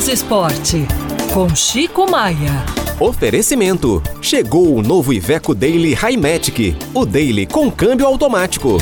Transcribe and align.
Minas 0.00 0.08
Esporte, 0.08 0.86
com 1.34 1.54
Chico 1.54 2.10
Maia. 2.10 2.64
Oferecimento. 2.98 4.02
Chegou 4.22 4.74
o 4.74 4.82
novo 4.82 5.12
Iveco 5.12 5.54
Daily 5.54 5.92
Highmatic. 5.92 6.74
O 6.94 7.04
Daily 7.04 7.44
com 7.44 7.70
câmbio 7.70 8.06
automático. 8.06 8.78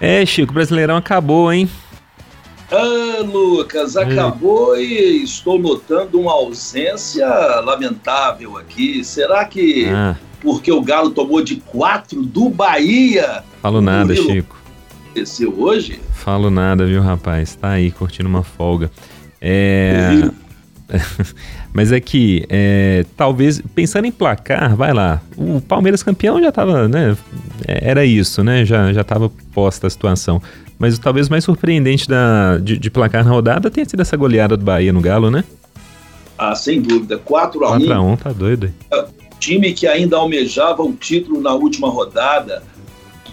É, 0.00 0.24
Chico, 0.24 0.52
o 0.52 0.54
Brasileirão 0.54 0.96
acabou, 0.96 1.52
hein? 1.52 1.68
Ah, 2.70 3.22
Lucas, 3.24 3.96
acabou 3.96 4.76
e 4.78 5.24
estou 5.24 5.58
notando 5.58 6.20
uma 6.20 6.32
ausência 6.34 7.26
lamentável 7.64 8.56
aqui. 8.56 9.02
Será 9.02 9.44
que 9.44 9.86
Ah, 9.86 10.14
porque 10.40 10.70
o 10.70 10.80
Galo 10.80 11.10
tomou 11.10 11.42
de 11.42 11.56
quatro 11.56 12.22
do 12.22 12.48
Bahia 12.48 13.42
falo 13.60 13.80
nada, 13.80 14.14
Murilo. 14.14 14.30
Chico. 14.30 14.63
Aconteceu 15.14 15.54
hoje? 15.56 16.00
Falo 16.12 16.50
nada, 16.50 16.84
viu, 16.84 17.00
rapaz? 17.00 17.54
Tá 17.54 17.70
aí 17.70 17.92
curtindo 17.92 18.28
uma 18.28 18.42
folga. 18.42 18.90
É. 19.40 20.28
Mas 21.72 21.92
é 21.92 22.00
que, 22.00 22.44
é, 22.48 23.04
talvez, 23.16 23.62
pensando 23.74 24.06
em 24.06 24.12
placar, 24.12 24.76
vai 24.76 24.92
lá. 24.92 25.22
O 25.36 25.60
Palmeiras 25.60 26.02
campeão 26.02 26.40
já 26.40 26.50
tava, 26.50 26.88
né? 26.88 27.16
é, 27.66 27.90
Era 27.90 28.04
isso, 28.04 28.42
né? 28.42 28.64
Já, 28.64 28.92
já 28.92 29.04
tava 29.04 29.30
posta 29.52 29.86
a 29.86 29.90
situação. 29.90 30.42
Mas 30.78 30.98
talvez 30.98 31.28
o 31.28 31.30
mais 31.30 31.44
surpreendente 31.44 32.08
da, 32.08 32.58
de, 32.58 32.76
de 32.76 32.90
placar 32.90 33.24
na 33.24 33.30
rodada 33.30 33.70
tenha 33.70 33.88
sido 33.88 34.02
essa 34.02 34.16
goleada 34.16 34.56
do 34.56 34.64
Bahia 34.64 34.92
no 34.92 35.00
Galo, 35.00 35.30
né? 35.30 35.44
Ah, 36.36 36.54
sem 36.54 36.82
dúvida. 36.82 37.16
4 37.18 37.64
a 37.64 37.76
1 37.76 37.78
4x1, 37.78 38.18
tá 38.18 38.32
doido. 38.32 38.72
aí. 38.90 39.04
time 39.38 39.72
que 39.72 39.86
ainda 39.86 40.16
almejava 40.16 40.82
o 40.82 40.92
título 40.92 41.40
na 41.40 41.54
última 41.54 41.88
rodada 41.88 42.62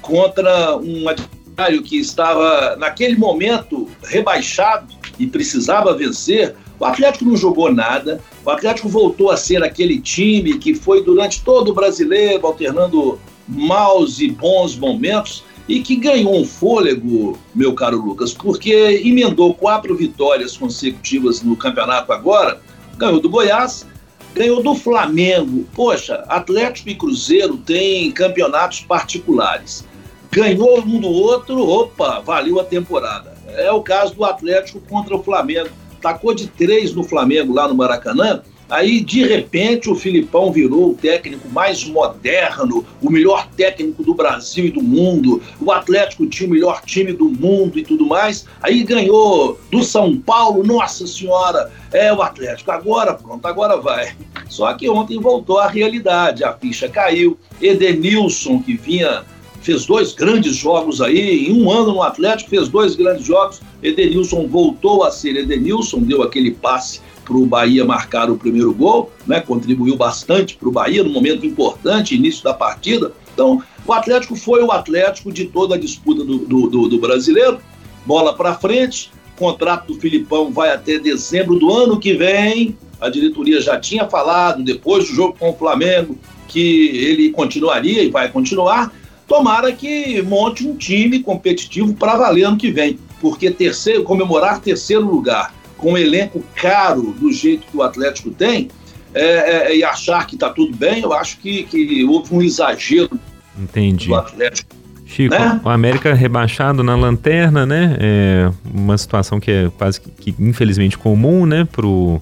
contra 0.01 0.77
um 0.77 1.09
adversário 1.09 1.40
que 1.83 1.99
estava, 1.99 2.75
naquele 2.77 3.15
momento, 3.15 3.87
rebaixado 4.03 4.87
e 5.19 5.27
precisava 5.27 5.93
vencer. 5.93 6.55
O 6.79 6.85
Atlético 6.85 7.25
não 7.25 7.37
jogou 7.37 7.71
nada. 7.71 8.19
O 8.43 8.49
Atlético 8.49 8.89
voltou 8.89 9.29
a 9.29 9.37
ser 9.37 9.63
aquele 9.63 9.99
time 9.99 10.57
que 10.57 10.73
foi 10.73 11.03
durante 11.03 11.43
todo 11.43 11.69
o 11.69 11.73
brasileiro, 11.73 12.47
alternando 12.47 13.19
maus 13.47 14.19
e 14.19 14.29
bons 14.29 14.75
momentos, 14.75 15.43
e 15.67 15.81
que 15.81 15.95
ganhou 15.95 16.35
um 16.35 16.45
fôlego, 16.45 17.37
meu 17.53 17.73
caro 17.73 17.97
Lucas, 17.97 18.33
porque 18.33 19.01
emendou 19.05 19.53
quatro 19.53 19.95
vitórias 19.95 20.57
consecutivas 20.57 21.41
no 21.41 21.55
campeonato 21.55 22.11
agora, 22.11 22.59
ganhou 22.97 23.19
do 23.19 23.29
Goiás, 23.29 23.85
ganhou 24.33 24.63
do 24.63 24.73
Flamengo. 24.75 25.65
Poxa, 25.73 26.23
Atlético 26.27 26.89
e 26.89 26.95
Cruzeiro 26.95 27.57
têm 27.57 28.11
campeonatos 28.11 28.81
particulares. 28.81 29.85
Ganhou 30.31 30.79
um 30.79 30.99
do 30.99 31.09
outro, 31.09 31.59
opa, 31.67 32.21
valeu 32.21 32.57
a 32.57 32.63
temporada. 32.63 33.33
É 33.47 33.69
o 33.69 33.81
caso 33.81 34.15
do 34.15 34.23
Atlético 34.23 34.79
contra 34.79 35.13
o 35.13 35.21
Flamengo. 35.21 35.69
Tacou 36.01 36.33
de 36.33 36.47
três 36.47 36.93
no 36.93 37.03
Flamengo 37.03 37.53
lá 37.53 37.67
no 37.67 37.75
Maracanã. 37.75 38.41
Aí, 38.69 39.01
de 39.01 39.25
repente, 39.25 39.89
o 39.89 39.95
Filipão 39.95 40.49
virou 40.49 40.91
o 40.91 40.93
técnico 40.93 41.49
mais 41.49 41.83
moderno, 41.83 42.85
o 43.01 43.09
melhor 43.09 43.45
técnico 43.57 44.01
do 44.01 44.13
Brasil 44.13 44.67
e 44.67 44.71
do 44.71 44.81
mundo. 44.81 45.41
O 45.59 45.69
Atlético 45.69 46.25
tinha 46.25 46.47
o 46.47 46.53
melhor 46.53 46.81
time 46.85 47.11
do 47.11 47.25
mundo 47.25 47.77
e 47.77 47.83
tudo 47.83 48.05
mais. 48.05 48.45
Aí 48.61 48.81
ganhou 48.83 49.59
do 49.69 49.83
São 49.83 50.17
Paulo, 50.17 50.63
nossa 50.63 51.05
senhora, 51.05 51.69
é 51.91 52.13
o 52.13 52.21
Atlético. 52.21 52.71
Agora, 52.71 53.13
pronto, 53.13 53.45
agora 53.45 53.75
vai. 53.75 54.15
Só 54.47 54.73
que 54.73 54.89
ontem 54.89 55.19
voltou 55.19 55.59
à 55.59 55.67
realidade, 55.67 56.45
a 56.45 56.53
ficha 56.53 56.87
caiu. 56.87 57.37
Edenilson, 57.61 58.61
que 58.61 58.75
vinha, 58.77 59.25
fez 59.61 59.85
dois 59.85 60.13
grandes 60.13 60.55
jogos 60.55 61.01
aí, 61.01 61.47
em 61.47 61.53
um 61.53 61.69
ano 61.71 61.93
no 61.93 62.03
Atlético, 62.03 62.49
fez 62.49 62.67
dois 62.67 62.95
grandes 62.95 63.25
jogos. 63.25 63.61
Edenilson 63.81 64.47
voltou 64.47 65.03
a 65.03 65.11
ser 65.11 65.35
Edenilson, 65.35 65.99
deu 65.99 66.21
aquele 66.23 66.51
passe 66.51 66.99
para 67.23 67.37
o 67.37 67.45
Bahia 67.45 67.85
marcar 67.85 68.29
o 68.29 68.37
primeiro 68.37 68.73
gol, 68.73 69.11
né? 69.27 69.39
contribuiu 69.39 69.95
bastante 69.95 70.55
para 70.55 70.67
o 70.67 70.71
Bahia 70.71 71.03
no 71.03 71.09
momento 71.11 71.45
importante, 71.45 72.15
início 72.15 72.43
da 72.43 72.53
partida. 72.53 73.13
Então, 73.33 73.61
o 73.85 73.93
Atlético 73.93 74.35
foi 74.35 74.61
o 74.63 74.71
Atlético 74.71 75.31
de 75.31 75.45
toda 75.45 75.75
a 75.75 75.77
disputa 75.77 76.23
do, 76.25 76.39
do, 76.39 76.67
do- 76.67 76.87
do 76.89 76.99
brasileiro. 76.99 77.59
Bola 78.05 78.33
para 78.35 78.55
frente, 78.55 79.11
contrato 79.37 79.87
do 79.93 79.99
Filipão 79.99 80.51
vai 80.51 80.73
até 80.73 80.97
dezembro 80.99 81.57
do 81.57 81.71
ano 81.71 81.99
que 81.99 82.13
vem. 82.13 82.75
A 82.99 83.09
diretoria 83.09 83.61
já 83.61 83.79
tinha 83.79 84.07
falado, 84.07 84.63
depois 84.63 85.07
do 85.07 85.15
jogo 85.15 85.35
com 85.39 85.49
o 85.51 85.55
Flamengo, 85.55 86.17
que 86.47 86.87
ele 86.97 87.29
continuaria 87.31 88.03
e 88.03 88.09
vai 88.09 88.29
continuar. 88.29 88.93
Tomara 89.31 89.71
que 89.71 90.21
monte 90.23 90.67
um 90.67 90.75
time 90.75 91.19
competitivo 91.19 91.93
para 91.93 92.17
valer 92.17 92.43
ano 92.43 92.57
que 92.57 92.69
vem, 92.69 92.99
porque 93.21 93.49
terceiro, 93.49 94.03
comemorar 94.03 94.59
terceiro 94.59 95.05
lugar 95.05 95.55
com 95.77 95.93
um 95.93 95.97
elenco 95.97 96.43
caro 96.53 97.15
do 97.17 97.31
jeito 97.31 97.65
que 97.65 97.77
o 97.77 97.81
Atlético 97.81 98.29
tem 98.29 98.67
é, 99.13 99.23
é, 99.71 99.77
e 99.77 99.85
achar 99.85 100.27
que 100.27 100.35
está 100.35 100.49
tudo 100.49 100.75
bem, 100.75 101.03
eu 101.03 101.13
acho 101.13 101.37
que, 101.37 101.63
que 101.63 102.03
houve 102.03 102.35
um 102.35 102.41
exagero 102.41 103.17
Entendi. 103.57 104.09
do 104.09 104.15
Atlético. 104.15 104.75
Chico, 105.05 105.33
Né? 105.33 105.61
o 105.63 105.69
América 105.69 106.13
rebaixado 106.13 106.83
na 106.83 106.97
lanterna, 106.97 107.65
né? 107.65 107.95
É 108.01 108.51
uma 108.65 108.97
situação 108.97 109.39
que 109.39 109.49
é 109.49 109.71
quase 109.77 110.01
que, 110.01 110.11
que, 110.11 110.43
infelizmente 110.43 110.97
comum, 110.97 111.45
né? 111.45 111.65
Pro, 111.71 112.21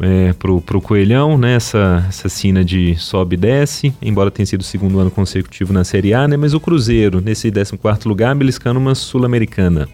é, 0.00 0.32
pro, 0.32 0.60
pro 0.60 0.80
Coelhão, 0.80 1.36
né? 1.36 1.56
Essa, 1.56 2.04
essa 2.08 2.28
cena 2.28 2.64
de 2.64 2.96
sobe 2.96 3.34
e 3.34 3.38
desce, 3.38 3.92
embora 4.00 4.30
tenha 4.30 4.46
sido 4.46 4.60
o 4.60 4.64
segundo 4.64 4.98
ano 4.98 5.10
consecutivo 5.10 5.72
na 5.72 5.84
Série 5.84 6.14
A, 6.14 6.28
né? 6.28 6.36
Mas 6.36 6.54
o 6.54 6.60
Cruzeiro, 6.60 7.20
nesse 7.20 7.50
14º 7.50 8.06
lugar, 8.06 8.34
beliscando 8.34 8.78
uma 8.78 8.94
Sul-Americana. 8.94 9.88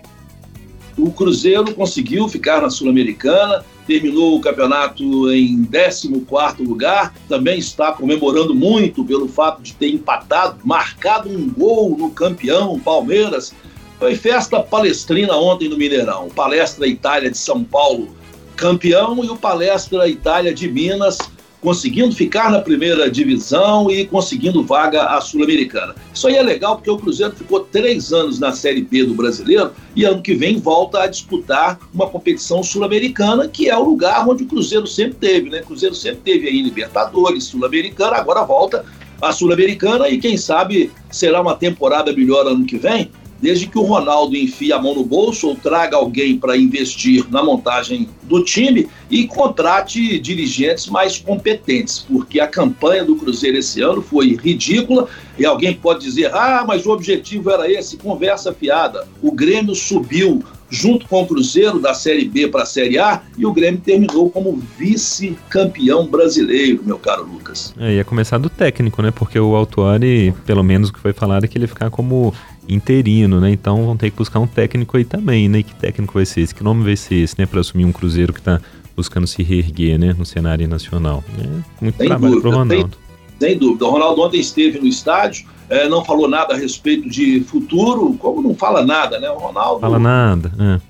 O 0.97 1.11
Cruzeiro 1.11 1.75
conseguiu 1.75 2.29
ficar 2.29 2.63
na 2.63 2.71
Sul-Americana, 2.71 3.65
terminou 3.87 4.37
o 4.37 4.41
campeonato 4.41 5.03
em 5.33 5.65
14º 5.65 6.67
lugar, 6.67 7.13
também 7.29 7.59
está 7.59 7.93
comemorando 7.93 8.55
muito 8.55 9.05
pelo 9.05 9.27
fato 9.27 9.63
de 9.63 9.75
ter 9.75 9.89
empatado, 9.89 10.59
marcado 10.65 11.29
um 11.29 11.51
gol 11.51 11.97
no 11.97 12.11
campeão 12.11 12.79
Palmeiras. 12.79 13.53
Foi 13.99 14.15
festa 14.15 14.61
palestrina 14.61 15.35
ontem 15.35 15.69
no 15.69 15.77
Mineirão. 15.77 16.29
Palestra 16.29 16.87
Itália 16.87 17.31
de 17.31 17.39
São 17.39 17.65
Paulo 17.65 18.09
campeão 18.57 19.25
e 19.25 19.29
o 19.29 19.37
Palestra 19.37 20.09
Itália 20.09 20.55
de 20.55 20.71
Minas 20.71 21.19
conseguindo 21.65 22.15
ficar 22.15 22.51
na 22.51 22.61
primeira 22.61 23.11
divisão 23.11 23.91
e 23.91 24.05
conseguindo 24.05 24.63
vaga 24.63 25.05
à 25.05 25.21
Sul-Americana. 25.23 25.95
Isso 26.13 26.29
aí 26.29 26.37
é 26.37 26.43
legal 26.43 26.77
porque 26.77 26.91
o 26.91 26.99
Cruzeiro 26.99 27.35
ficou 27.35 27.61
três 27.61 28.13
anos 28.13 28.39
na 28.39 28.53
Série 28.53 28.83
B 28.83 29.05
do 29.05 29.15
Brasileiro 29.15 29.73
e 29.97 30.05
ano 30.05 30.21
que 30.21 30.35
vem 30.35 30.59
volta 30.59 31.01
a 31.01 31.07
disputar 31.07 31.79
uma 31.95 32.07
competição 32.07 32.63
sul-americana, 32.63 33.49
que 33.49 33.71
é 33.71 33.79
o 33.79 33.83
lugar 33.83 34.29
onde 34.29 34.45
o 34.45 34.47
Cruzeiro 34.47 34.87
sempre 34.87 35.15
teve, 35.15 35.49
né? 35.49 35.63
O 35.63 35.67
Cruzeiro 35.67 35.95
sempre 35.95 36.21
teve 36.21 36.49
aí 36.49 36.61
Libertadores, 36.61 37.45
Sul-Americana, 37.45 38.17
agora 38.17 38.45
volta 38.45 38.85
à 39.23 39.33
Sul-Americana 39.33 40.07
e 40.11 40.19
quem 40.19 40.37
sabe 40.37 40.91
será 41.11 41.41
uma 41.41 41.57
temporada 41.57 42.13
melhor 42.13 42.47
ano 42.47 42.67
que 42.67 42.77
vem, 42.77 43.11
desde 43.41 43.67
que 43.67 43.79
o 43.79 43.83
Ronaldo 43.83 44.37
enfie 44.37 44.73
a 44.73 44.81
mão 44.81 44.95
no 44.95 45.05
bolso 45.05 45.49
ou 45.49 45.57
traga 45.57 45.97
alguém 45.97 46.39
para 46.39 46.57
investir 46.57 47.27
na 47.31 47.43
montagem 47.43 48.09
do 48.23 48.43
time 48.43 48.89
e 49.11 49.27
contrate 49.27 50.19
dirigentes 50.19 50.87
mais 50.87 51.19
competentes, 51.19 51.99
porque 51.99 52.41
a 52.41 52.47
campanha 52.47 53.05
do 53.05 53.17
Cruzeiro 53.17 53.59
esse 53.59 53.81
ano 53.81 54.03
foi 54.03 54.37
ridícula 54.37 55.09
e 55.39 55.45
alguém 55.45 55.75
pode 55.75 56.05
dizer: 56.05 56.35
ah, 56.35 56.65
mas 56.67 56.87
o 56.87 56.91
objetivo 56.91 57.51
era 57.51 57.71
esse, 57.71 57.97
conversa 57.97 58.53
fiada. 58.53 59.07
O 59.23 59.31
Grêmio 59.31 59.75
subiu 59.75 60.43
junto 60.71 61.07
com 61.07 61.23
o 61.23 61.27
Cruzeiro 61.27 61.79
da 61.79 61.95
Série 61.95 62.25
B 62.25 62.49
para 62.49 62.63
a 62.63 62.67
Série 62.67 62.99
A 62.99 63.23
e 63.39 63.47
o 63.47 63.53
Grêmio 63.53 63.81
terminou 63.81 64.29
como 64.31 64.61
vice-campeão 64.77 66.07
brasileiro, 66.07 66.83
meu 66.85 66.99
caro 66.99 67.25
Lucas. 67.25 67.73
É, 67.79 67.95
ia 67.95 68.05
começar 68.05 68.39
do 68.39 68.49
técnico, 68.49 69.01
né? 69.01 69.11
Porque 69.11 69.39
o 69.39 69.55
Autuari, 69.55 70.35
pelo 70.45 70.65
menos 70.65 70.89
o 70.89 70.93
que 70.93 70.99
foi 70.99 71.13
falado, 71.13 71.45
é 71.45 71.49
que 71.49 71.57
ele 71.57 71.67
ficar 71.67 71.91
como 71.91 72.35
interino, 72.69 73.41
né? 73.41 73.51
Então 73.51 73.85
vão 73.87 73.97
ter 73.97 74.11
que 74.11 74.17
buscar 74.17 74.41
um 74.41 74.47
técnico 74.47 74.97
aí 74.97 75.05
também, 75.05 75.49
né? 75.49 75.63
Que 75.63 75.75
técnico 75.75 76.15
vai 76.15 76.27
ser 76.27 76.41
esse? 76.43 76.55
Que 76.55 76.63
nome 76.65 76.85
vai 76.85 76.97
ser 76.97 77.17
esse, 77.17 77.39
né? 77.39 77.47
Para 77.47 77.61
assumir 77.61 77.85
um 77.85 77.93
Cruzeiro 77.93 78.33
que 78.33 78.41
tá 78.43 78.61
buscando 78.97 79.27
se 79.27 79.43
reerguer, 79.43 79.99
né? 79.99 80.15
No 80.17 80.25
cenário 80.25 80.67
nacional. 80.69 81.23
É 81.39 81.83
muito 81.83 81.97
Sem 81.97 82.07
trabalho 82.07 82.41
pro 82.41 82.51
dúvida, 82.51 82.75
Ronaldo. 82.75 82.99
Sem 83.41 83.59
dúvida. 83.59 83.85
O 83.85 83.91
Ronaldo 83.91 84.23
ontem 84.23 84.41
esteve 84.41 84.79
no 84.79 84.87
estádio, 84.87 85.47
eh, 85.69 85.89
não 85.89 86.05
falou 86.05 86.29
nada 86.29 86.55
a 86.55 86.57
respeito 86.57 87.09
de 87.09 87.41
futuro, 87.41 88.15
como 88.15 88.41
não 88.41 88.55
fala 88.55 88.85
nada, 88.85 89.19
né? 89.19 89.31
O 89.31 89.39
Ronaldo 89.39 89.81
Fala 89.81 89.99
nada. 89.99 90.53
é. 90.59 90.81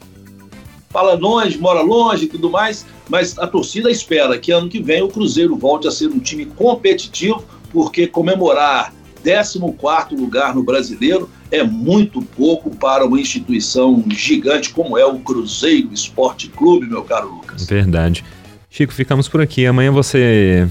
fala 0.91 1.15
longe, 1.15 1.59
mora 1.59 1.81
longe 1.81 2.27
e 2.27 2.29
tudo 2.29 2.51
mais, 2.51 2.87
mas 3.09 3.37
a 3.39 3.47
torcida 3.47 3.91
espera 3.91 4.39
que 4.39 4.53
ano 4.53 4.69
que 4.69 4.81
vem 4.81 5.03
o 5.03 5.09
Cruzeiro 5.09 5.57
volte 5.57 5.89
a 5.89 5.91
ser 5.91 6.07
um 6.09 6.21
time 6.21 6.47
competitivo, 6.47 7.43
porque 7.73 8.07
comemorar 8.07 8.93
14º 9.25 10.17
lugar 10.17 10.55
no 10.55 10.63
Brasileiro 10.63 11.29
é 11.55 11.63
muito 11.65 12.21
pouco 12.23 12.71
para 12.77 13.05
uma 13.07 13.21
instituição 13.21 14.03
gigante 14.11 14.71
como 14.71 14.97
é 14.99 15.05
o 15.07 15.19
Cruzeiro 15.19 15.89
Esporte 15.93 16.49
Clube, 16.49 16.87
meu 16.87 17.03
caro 17.03 17.29
Lucas. 17.35 17.67
Verdade. 17.67 18.25
Chico, 18.71 18.93
ficamos 18.93 19.29
por 19.29 19.41
aqui. 19.41 19.67
Amanhã 19.67 19.91
você 19.93 20.69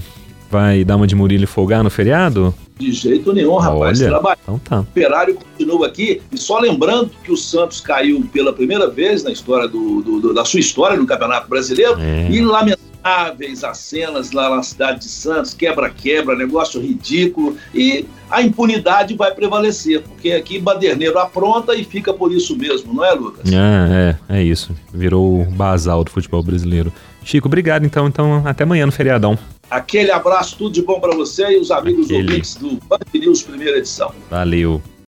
vai 0.50 0.84
dar 0.84 0.96
uma 0.96 1.06
de 1.06 1.14
Murilo 1.14 1.44
e 1.44 1.46
folgar 1.46 1.82
no 1.82 1.90
feriado? 1.90 2.54
De 2.78 2.92
jeito 2.92 3.32
nenhum, 3.32 3.54
rapaz. 3.56 4.00
Olha, 4.00 4.08
Trabalho. 4.10 4.38
Então 4.42 4.58
tá. 4.58 4.78
O 4.78 4.82
Operário 4.82 5.34
continua 5.36 5.86
aqui. 5.86 6.20
E 6.32 6.36
só 6.36 6.58
lembrando 6.58 7.10
que 7.24 7.32
o 7.32 7.36
Santos 7.36 7.80
caiu 7.80 8.20
pela 8.32 8.52
primeira 8.52 8.88
vez 8.90 9.22
na 9.22 9.30
história 9.30 9.66
do, 9.68 10.02
do- 10.02 10.20
do- 10.20 10.34
da 10.34 10.44
sua 10.44 10.60
história 10.60 10.96
no 10.96 11.06
Campeonato 11.06 11.48
Brasileiro. 11.48 11.96
É. 12.00 12.28
E 12.30 12.40
lamentáveis 13.04 13.62
as 13.62 13.78
cenas 13.78 14.32
lá 14.32 14.56
na 14.56 14.62
cidade 14.62 15.00
de 15.00 15.08
Santos, 15.08 15.52
quebra-quebra, 15.52 16.34
negócio 16.34 16.80
ridículo. 16.80 17.56
E 17.74 18.06
a 18.30 18.42
impunidade 18.42 19.14
vai 19.14 19.32
prevalecer, 19.32 20.02
porque 20.02 20.32
aqui 20.32 20.58
Baderneiro 20.58 21.18
apronta 21.18 21.74
e 21.74 21.84
fica 21.84 22.12
por 22.12 22.32
isso 22.32 22.56
mesmo, 22.56 22.94
não 22.94 23.04
é, 23.04 23.12
Lucas? 23.12 23.52
É, 23.52 24.16
é, 24.30 24.38
é 24.38 24.42
isso. 24.42 24.74
Virou 24.92 25.42
o 25.42 25.44
basal 25.44 26.02
do 26.02 26.10
futebol 26.10 26.42
brasileiro. 26.42 26.92
Chico, 27.22 27.46
obrigado 27.46 27.84
então. 27.84 28.08
Então, 28.08 28.42
até 28.44 28.64
amanhã 28.64 28.86
no 28.86 28.92
feriadão. 28.92 29.38
Aquele 29.70 30.10
abraço, 30.10 30.56
tudo 30.56 30.72
de 30.72 30.82
bom 30.82 31.00
para 31.00 31.14
você 31.14 31.56
e 31.56 31.58
os 31.58 31.70
amigos 31.70 32.06
Aquele. 32.06 32.28
ouvintes 32.28 32.56
do 32.56 32.78
Band 32.86 32.98
News 33.14 33.42
Primeira 33.42 33.78
Edição. 33.78 34.12
Valeu. 34.30 34.82